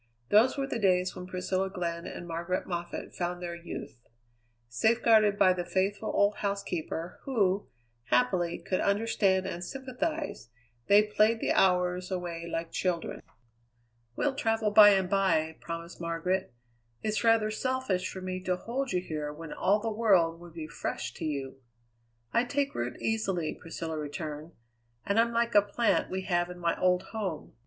[0.29, 3.99] Those were the days when Priscilla Glenn and Margaret Moffatt found their youth.
[4.67, 7.67] Safeguarded by the faithful old housekeeper, who,
[8.05, 10.49] happily, could understand and sympathize,
[10.87, 13.21] they played the hours away like children.
[14.15, 16.51] "We'll travel by and by," promised Margaret.
[17.03, 20.65] "It's rather selfish for me to hold you here when all the world would be
[20.67, 21.61] fresh to you."
[22.33, 24.53] "I take root easily," Priscilla returned,
[25.05, 27.53] "and I'm like a plant we have in my old home.